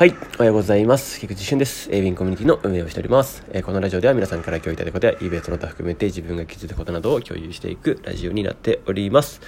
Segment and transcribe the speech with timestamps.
[0.00, 0.16] はい。
[0.36, 1.20] おはようございます。
[1.20, 1.90] 菊池俊です。
[1.92, 3.44] エイビンコミュニティの運営をしております。
[3.50, 9.42] えー、このラジオでは皆さんから共有いただいたことや、イベントの他含めて自分が気づいたことなどを共有していくラジオになっております。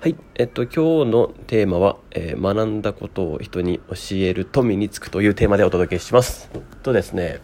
[0.00, 0.16] はい。
[0.36, 6.50] えっと、今日のテーマは、えー、学んだことを人に教えると身につくというテーマでお届けします。
[6.82, 7.40] とですね、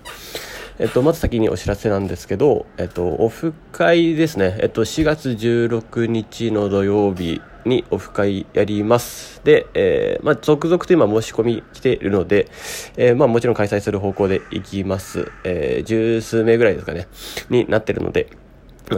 [0.79, 9.41] えっと、まず先にお知らせなんですけど、えっと、オフ会ですね、えっと、4月16日の土曜日、にオフ会やります。
[9.45, 12.49] で、えー、まあ、続々と今申し込み来ているので、
[12.97, 15.31] えー、まあ、もちろん開催する方向でいきます。
[15.45, 17.09] えー、十数名ぐらいですかね、
[17.51, 18.29] になってるので、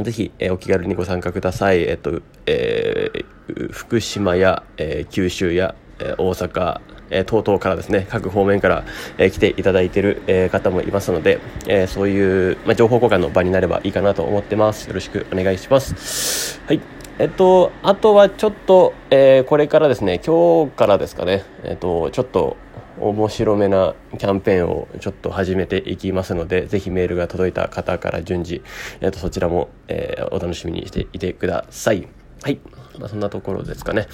[0.02, 1.82] ぜひ、えー、お気軽にご参加ください。
[1.82, 3.24] えっと、え、
[3.70, 8.84] 福島や、え、九州や、え、大阪、えー、等々からですね、各方面から、
[9.16, 14.88] えー、来ていただいている、えー、方もいますので、えー、そういう、まあ、情報交換の場になればいいかなと思ってます。
[14.88, 16.60] よろしくお願いします。
[16.66, 16.97] はい。
[17.20, 22.56] えっと、あとはちょっと、えー、これからですね、今日からですかね、えっと、ちょっと
[23.00, 28.62] 面白めなキャンペーンをちょっと始めていきますので、ぜひメールが届いた方から順次、
[29.00, 32.06] えっと、そちらも、えー、お楽しみにしていてください。
[32.44, 32.60] はい。
[33.00, 34.06] まあ、そんなところですかね。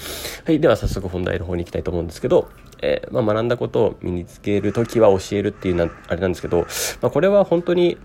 [0.47, 0.59] はい。
[0.59, 2.49] では早速本題の方に行きたいと思うんですけど、
[2.81, 6.67] えー、まあ、学んだことを身につけるときは教えるっていうな、あれなんですけど、
[7.03, 7.99] まあ、これは本当に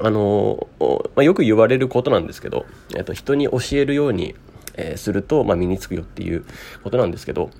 [0.00, 0.66] あの、
[1.14, 4.34] まあ、よく言われることなんですけど、えっと、人に教えるように、
[4.76, 6.44] えー、すると、まあ、身につくよっていう
[6.82, 7.50] ことなんですけど、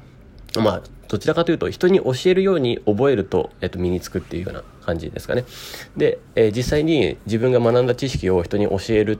[0.58, 5.44] まあ、どちらかというと、人に教えるように覚えると、えっと、身につくっていうような感じですかね。
[5.96, 9.18] で、えー、実際に自分が学んだ知識を人に教える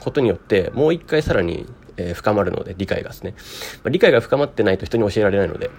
[0.00, 3.34] ことによって、もう一回さらに、えー、深まるので、理解がですね。
[3.82, 5.70] まあ、理解が深まってないと人に教えられないので、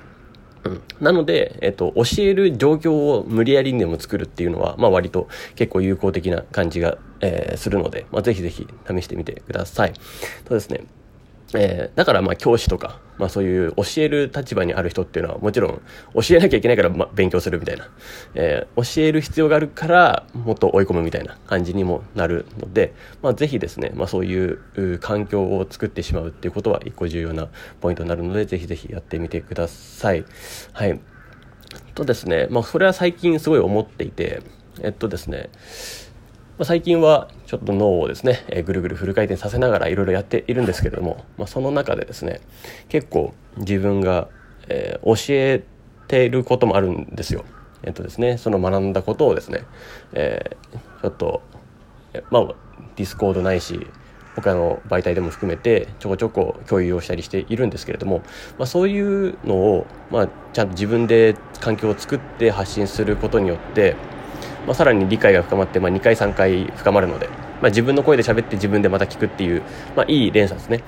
[0.66, 9.94] うん、なので、えっと、教える状況を無理やりにでも作るっていうのは、まあ割と結構有効的な感じが、えー、するので、まあぜひぜひ試してみてください。
[10.48, 10.82] そうですね。
[11.54, 15.82] えー、だからまあ教師とか、まあそういう教える立場にある人っていうのはもちろん
[16.16, 17.90] 教えなきゃいけないからま勉強するみたいな、
[18.34, 27.48] えー、教える必要があるからもっと追い込むみたいな感じにもなるので、まあぜひですね、まあそういう環境を作ってしまうっていうことは一個重要な
[27.80, 30.26] ポイントになるので、ぜひぜひやってみてください。
[30.74, 31.00] はい。
[31.94, 34.42] とですね、まあそれは最近すごい思っていて、
[34.82, 35.50] えっとですね、
[36.58, 42.40] まあ、最近はちょっと脳をですね、えー、ぐるぐるフル回転させながらいろいろやっているんですけれども、まあ、その中でですね
[42.88, 44.30] 結構自分が、
[44.70, 45.64] えー、教え
[46.08, 47.44] ていることもあるんですよ。
[47.84, 49.64] えっとですね、その学んだことをですね、
[50.14, 51.42] えー、ちょっと、
[52.32, 52.48] まあ、
[52.96, 53.86] ディスコードないし
[54.36, 58.20] 他の媒体でも含めてちょこちょこ共有をしたりしているんですけれども、
[58.58, 63.96] まあ、そういうのを、まあ、ちゃんと自分で環境を作って発信することによって
[64.66, 67.28] まあ、さらに理解が深まって、まあ、2回3回深まるので、
[67.62, 69.64] まあ、自分の声で喋って自分でまた聞くっていう、
[69.96, 70.84] まあ、いい連鎖ですね。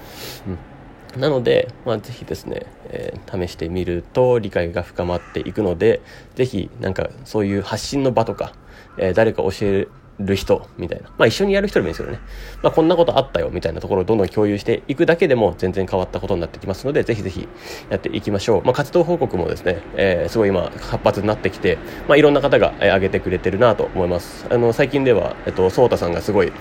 [1.16, 6.02] うん、なので、まあ、ぜひですね、えー、試してみると理解が深まっていくので、
[6.36, 8.54] ぜひなんかそういう発信の場とか、
[8.98, 9.88] えー、誰か教え
[10.20, 11.10] る人みたいな。
[11.18, 12.20] まあ一緒にやる人でもいいですよね。
[12.64, 17.48] まあこんなことあったよみたいなところをどんどん共有していくだけでも全然変わったことになってきますので、ぜひぜひ
[17.90, 18.64] やっていきましょう。
[18.64, 24.48] まあ活動報告もですね、えー、すごい今活発になってきて、まあいろんな方が、えー、上げてくれてるなと思います。
[24.50, 26.52] あの、最近では、えっと、ソータさんがすごい、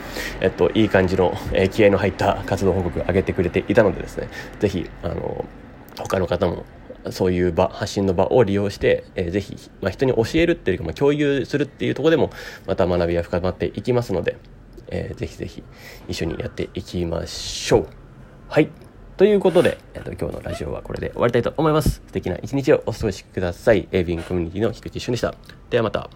[0.40, 4.28] えっと、いい感じの、えー、気合の入った活動報告を上げてくれていたのでですね、
[4.58, 5.44] ぜひ、あの、
[5.98, 6.64] 他の方も
[7.12, 12.30] そういう場、発信の場を利用して、えー、ぜひ、まあ、人に教えるっていうか、まあ、共有するっていうところでも、
[12.66, 14.36] また学びが深まっていきますので、
[14.88, 15.62] えー、ぜひぜひ
[16.08, 17.88] 一緒にやっていきましょう。
[18.48, 18.68] はい。
[19.16, 22.02] ということで、えっと、今日のラジオはこれで終わりたいと思います。
[22.06, 23.88] 素敵な一日をお過ごしください。
[23.90, 25.34] エイビンコミュニティの菊池俊でした。
[25.70, 26.10] ではまた。